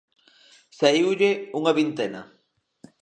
[0.79, 2.21] Saíulle unha vintena.